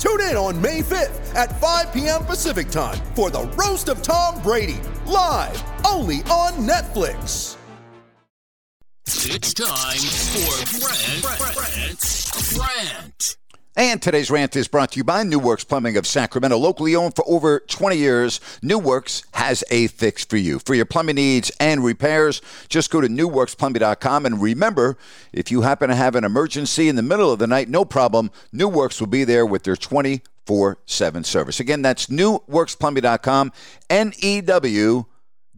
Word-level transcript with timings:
Tune 0.00 0.22
in 0.22 0.34
on 0.34 0.58
May 0.58 0.80
5th 0.80 1.34
at 1.34 1.60
5 1.60 1.92
p.m. 1.92 2.24
Pacific 2.24 2.70
time 2.70 2.96
for 3.14 3.28
the 3.28 3.42
Roast 3.48 3.90
of 3.90 4.00
Tom 4.00 4.40
Brady, 4.42 4.80
live 5.04 5.62
only 5.86 6.22
on 6.30 6.54
Netflix. 6.66 7.58
It's 9.06 9.52
time 9.52 9.98
for 9.98 10.80
Grant, 10.80 11.54
Grant's 11.54 12.58
Rant. 12.58 13.39
And 13.76 14.02
today's 14.02 14.32
rant 14.32 14.56
is 14.56 14.66
brought 14.66 14.92
to 14.92 14.96
you 14.96 15.04
by 15.04 15.22
New 15.22 15.38
Works 15.38 15.62
Plumbing 15.62 15.96
of 15.96 16.04
Sacramento. 16.04 16.58
Locally 16.58 16.96
owned 16.96 17.14
for 17.14 17.24
over 17.28 17.60
20 17.60 17.96
years, 17.96 18.40
New 18.62 18.80
Works 18.80 19.22
has 19.34 19.62
a 19.70 19.86
fix 19.86 20.24
for 20.24 20.36
you. 20.36 20.58
For 20.58 20.74
your 20.74 20.84
plumbing 20.84 21.14
needs 21.14 21.52
and 21.60 21.84
repairs, 21.84 22.42
just 22.68 22.90
go 22.90 23.00
to 23.00 23.06
newworksplumbing.com. 23.06 24.26
And 24.26 24.42
remember, 24.42 24.98
if 25.32 25.52
you 25.52 25.62
happen 25.62 25.88
to 25.88 25.94
have 25.94 26.16
an 26.16 26.24
emergency 26.24 26.88
in 26.88 26.96
the 26.96 27.02
middle 27.02 27.32
of 27.32 27.38
the 27.38 27.46
night, 27.46 27.68
no 27.68 27.84
problem. 27.84 28.32
New 28.52 28.68
Works 28.68 28.98
will 28.98 29.06
be 29.06 29.22
there 29.22 29.46
with 29.46 29.62
their 29.62 29.76
24 29.76 30.78
7 30.84 31.24
service. 31.24 31.60
Again, 31.60 31.80
that's 31.80 32.08
newworksplumbing.com. 32.08 33.52
N 33.88 34.12
E 34.18 34.40
W 34.40 35.04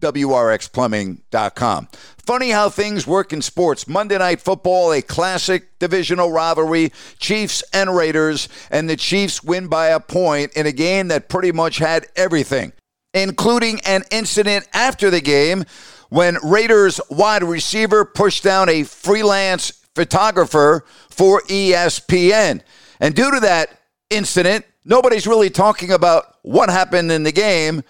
WRXplumbing.com. 0.03 1.89
Funny 2.27 2.51
how 2.51 2.69
things 2.69 3.07
work 3.07 3.33
in 3.33 3.41
sports. 3.41 3.89
Monday 3.89 4.19
Night 4.19 4.41
Football, 4.41 4.93
a 4.93 5.01
classic 5.01 5.79
divisional 5.79 6.31
rivalry, 6.31 6.93
Chiefs 7.19 7.65
and 7.73 7.95
Raiders, 7.97 8.49
and 8.71 8.91
the 8.91 8.97
Chiefs 8.97 9.43
win 9.43 9.69
by 9.69 9.89
a 9.89 10.01
point 10.01 10.53
in 10.53 10.67
a 10.67 10.73
game 10.73 11.09
that 11.09 11.29
pretty 11.29 11.53
much 11.53 11.79
had 11.79 12.07
everything, 12.17 12.73
including 13.15 13.81
an 13.87 14.03
incident 14.11 14.69
after 14.75 15.11
the 15.11 15.21
game 15.21 15.65
when 16.11 16.37
Raiders 16.43 17.01
wide 17.09 17.43
receiver 17.43 18.05
pushed 18.05 18.45
down 18.45 18.69
a 18.69 18.83
freelance 18.83 19.73
photographer 19.95 20.85
for 21.11 21.41
ESPN. 21.43 22.61
And 23.01 23.15
due 23.15 23.31
to 23.31 23.41
that 23.41 23.81
incident, 24.11 24.65
nobody's 24.85 25.27
really 25.27 25.51
talking 25.51 25.91
about 25.91 26.37
what 26.43 26.71
happened 26.71 27.11
in 27.11 27.23
the 27.23 27.33
game 27.33 27.83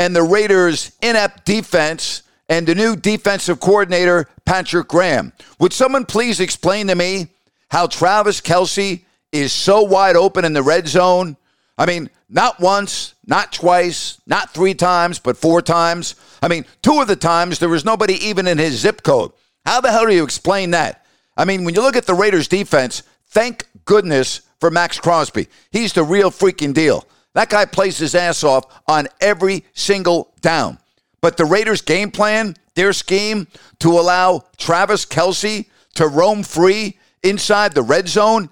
and 0.00 0.16
the 0.16 0.22
Raiders' 0.22 0.92
inept 1.02 1.44
defense 1.44 2.22
and 2.48 2.66
the 2.66 2.74
new 2.74 2.96
defensive 2.96 3.60
coordinator, 3.60 4.26
Patrick 4.46 4.88
Graham. 4.88 5.34
Would 5.60 5.74
someone 5.74 6.06
please 6.06 6.40
explain 6.40 6.86
to 6.86 6.94
me 6.94 7.28
how 7.68 7.86
Travis 7.86 8.40
Kelce 8.40 9.04
is 9.30 9.52
so 9.52 9.82
wide 9.82 10.16
open 10.16 10.46
in 10.46 10.54
the 10.54 10.62
red 10.62 10.88
zone? 10.88 11.36
I 11.76 11.84
mean, 11.84 12.08
not 12.30 12.58
once, 12.60 13.14
not 13.26 13.52
twice, 13.52 14.18
not 14.26 14.54
three 14.54 14.72
times, 14.72 15.18
but 15.18 15.36
four 15.36 15.60
times. 15.60 16.14
I 16.42 16.48
mean, 16.48 16.64
two 16.80 17.02
of 17.02 17.06
the 17.06 17.14
times 17.14 17.58
there 17.58 17.68
was 17.68 17.84
nobody 17.84 18.14
even 18.14 18.48
in 18.48 18.56
his 18.56 18.80
zip 18.80 19.02
code. 19.02 19.32
How 19.66 19.82
the 19.82 19.92
hell 19.92 20.06
do 20.06 20.14
you 20.14 20.24
explain 20.24 20.70
that? 20.70 21.04
I 21.36 21.44
mean, 21.44 21.62
when 21.64 21.74
you 21.74 21.82
look 21.82 21.96
at 21.96 22.06
the 22.06 22.14
Raiders' 22.14 22.48
defense, 22.48 23.02
thank 23.26 23.68
goodness 23.84 24.40
for 24.60 24.70
Maxx 24.70 24.98
Crosby. 24.98 25.48
He's 25.70 25.92
the 25.92 26.04
real 26.04 26.30
freaking 26.30 26.72
deal. 26.72 27.04
That 27.34 27.50
guy 27.50 27.64
plays 27.64 27.98
his 27.98 28.14
ass 28.14 28.42
off 28.42 28.64
on 28.88 29.08
every 29.20 29.64
single 29.72 30.32
down. 30.40 30.78
But 31.20 31.36
the 31.36 31.44
Raiders' 31.44 31.82
game 31.82 32.10
plan, 32.10 32.56
their 32.74 32.92
scheme 32.92 33.46
to 33.80 33.90
allow 33.90 34.44
Travis 34.56 35.04
Kelce 35.04 35.66
to 35.94 36.08
roam 36.08 36.42
free 36.42 36.98
inside 37.22 37.74
the 37.74 37.82
red 37.82 38.08
zone 38.08 38.50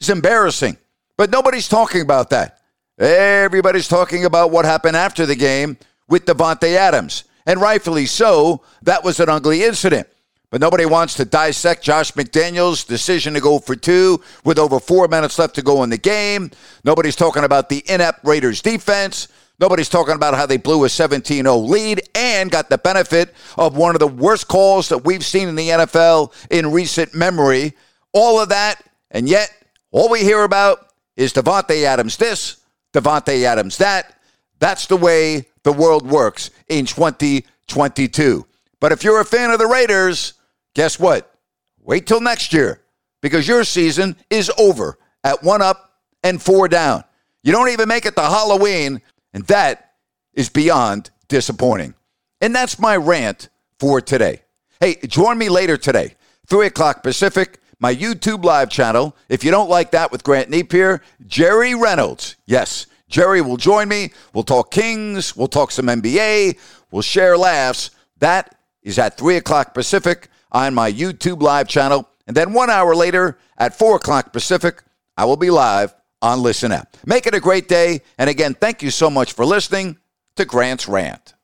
is 0.00 0.10
embarrassing. 0.10 0.76
But 1.16 1.30
nobody's 1.30 1.68
talking 1.68 2.00
about 2.00 2.30
that. 2.30 2.60
Everybody's 2.98 3.88
talking 3.88 4.24
about 4.24 4.50
what 4.50 4.64
happened 4.64 4.96
after 4.96 5.24
the 5.24 5.36
game 5.36 5.78
with 6.08 6.26
Davante 6.26 6.74
Adams. 6.74 7.24
And 7.46 7.60
rightfully 7.60 8.06
so, 8.06 8.62
that 8.82 9.04
was 9.04 9.20
an 9.20 9.28
ugly 9.28 9.64
incident. 9.64 10.08
But 10.50 10.60
nobody 10.60 10.84
wants 10.84 11.14
to 11.14 11.24
dissect 11.24 11.84
Josh 11.84 12.12
McDaniels' 12.12 12.84
decision 12.84 13.34
to 13.34 13.40
go 13.40 13.60
for 13.60 13.76
two 13.76 14.20
with 14.44 14.58
over 14.58 14.80
four 14.80 15.06
minutes 15.06 15.38
left 15.38 15.54
to 15.54 15.62
go 15.62 15.84
in 15.84 15.90
the 15.90 15.98
game. 15.98 16.50
Nobody's 16.82 17.14
talking 17.14 17.44
about 17.44 17.68
the 17.68 17.84
inept 17.88 18.24
Raiders 18.24 18.60
defense. 18.60 19.28
Nobody's 19.60 19.88
talking 19.88 20.14
about 20.14 20.34
how 20.34 20.46
they 20.46 20.56
blew 20.56 20.84
a 20.84 20.88
17 20.88 21.44
0 21.44 21.56
lead 21.58 22.02
and 22.16 22.50
got 22.50 22.68
the 22.68 22.78
benefit 22.78 23.32
of 23.56 23.76
one 23.76 23.94
of 23.94 24.00
the 24.00 24.08
worst 24.08 24.48
calls 24.48 24.88
that 24.88 25.04
we've 25.04 25.24
seen 25.24 25.48
in 25.48 25.54
the 25.54 25.68
NFL 25.68 26.32
in 26.50 26.72
recent 26.72 27.14
memory. 27.14 27.74
All 28.12 28.40
of 28.40 28.48
that, 28.48 28.82
and 29.10 29.28
yet 29.28 29.52
all 29.92 30.08
we 30.08 30.20
hear 30.20 30.42
about 30.42 30.88
is 31.14 31.32
Davante 31.32 31.84
Adams 31.84 32.16
this, 32.16 32.56
Davante 32.92 33.44
Adams 33.44 33.76
that. 33.78 34.18
That's 34.58 34.86
the 34.86 34.96
way 34.96 35.46
the 35.62 35.72
world 35.72 36.10
works 36.10 36.50
in 36.68 36.86
2022. 36.86 38.46
But 38.80 38.92
if 38.92 39.04
you're 39.04 39.20
a 39.20 39.24
fan 39.24 39.50
of 39.50 39.58
the 39.58 39.66
Raiders, 39.66 40.34
guess 40.74 40.98
what? 40.98 41.34
Wait 41.82 42.06
till 42.06 42.20
next 42.20 42.52
year 42.52 42.80
because 43.20 43.46
your 43.48 43.64
season 43.64 44.16
is 44.28 44.50
over 44.58 44.98
at 45.24 45.42
one 45.42 45.62
up 45.62 45.98
and 46.22 46.40
four 46.40 46.68
down. 46.68 47.04
You 47.42 47.52
don't 47.52 47.70
even 47.70 47.88
make 47.88 48.06
it 48.06 48.16
to 48.16 48.22
Halloween, 48.22 49.00
and 49.32 49.44
that 49.46 49.92
is 50.34 50.48
beyond 50.48 51.10
disappointing. 51.28 51.94
And 52.40 52.54
that's 52.54 52.78
my 52.78 52.96
rant 52.96 53.48
for 53.78 54.00
today. 54.00 54.42
Hey, 54.78 54.96
join 55.06 55.38
me 55.38 55.48
later 55.48 55.76
today, 55.76 56.14
3 56.46 56.66
o'clock 56.66 57.02
Pacific, 57.02 57.58
my 57.78 57.94
YouTube 57.94 58.44
live 58.44 58.70
channel. 58.70 59.16
If 59.28 59.44
you 59.44 59.50
don't 59.50 59.70
like 59.70 59.90
that 59.92 60.12
with 60.12 60.22
Grant 60.22 60.50
Napear, 60.50 61.00
Jerry 61.26 61.74
Reynolds. 61.74 62.36
Yes, 62.46 62.86
Jerry 63.08 63.40
will 63.40 63.56
join 63.56 63.88
me. 63.88 64.12
We'll 64.32 64.44
talk 64.44 64.70
Kings, 64.70 65.36
we'll 65.36 65.48
talk 65.48 65.70
some 65.70 65.86
NBA, 65.86 66.58
we'll 66.90 67.02
share 67.02 67.36
laughs. 67.36 67.90
That 68.18 68.54
is 68.82 68.98
at 68.98 69.16
3 69.16 69.36
o'clock 69.36 69.74
Pacific 69.74 70.28
on 70.52 70.74
my 70.74 70.90
YouTube 70.92 71.42
live 71.42 71.68
channel. 71.68 72.08
And 72.26 72.36
then 72.36 72.52
one 72.52 72.70
hour 72.70 72.94
later 72.94 73.38
at 73.58 73.76
4 73.76 73.96
o'clock 73.96 74.32
Pacific, 74.32 74.82
I 75.16 75.24
will 75.24 75.36
be 75.36 75.50
live 75.50 75.94
on 76.22 76.42
Listen 76.42 76.72
App. 76.72 76.96
Make 77.04 77.26
it 77.26 77.34
a 77.34 77.40
great 77.40 77.68
day. 77.68 78.02
And 78.18 78.30
again, 78.30 78.54
thank 78.54 78.82
you 78.82 78.90
so 78.90 79.10
much 79.10 79.32
for 79.32 79.44
listening 79.44 79.98
to 80.36 80.44
Grant's 80.44 80.88
Rant. 80.88 81.34